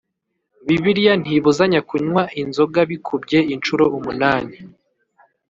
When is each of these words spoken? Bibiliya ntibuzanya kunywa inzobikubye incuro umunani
Bibiliya 0.67 1.13
ntibuzanya 1.21 1.79
kunywa 1.89 2.23
inzobikubye 2.41 3.39
incuro 3.53 3.83
umunani 3.97 4.55